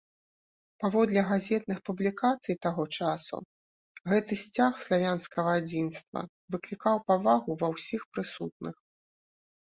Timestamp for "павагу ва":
7.11-7.69